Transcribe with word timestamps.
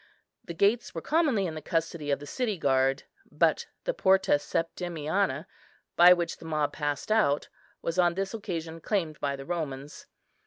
The 0.43 0.55
gates 0.55 0.95
were 0.95 1.01
commonly 1.03 1.45
in 1.45 1.53
the 1.53 1.61
custody 1.61 2.09
of 2.09 2.17
the 2.17 2.25
city 2.25 2.57
guard, 2.57 3.03
but 3.31 3.67
the 3.83 3.93
Porta 3.93 4.39
Septimiana, 4.39 5.45
by 5.95 6.11
which 6.11 6.37
the 6.37 6.45
mob 6.45 6.73
passed 6.73 7.11
out, 7.11 7.49
was 7.83 7.99
on 7.99 8.15
this 8.15 8.33
occasion 8.33 8.81
claimed 8.81 9.19
by 9.19 9.35
the 9.35 9.45
Romans. 9.45 10.07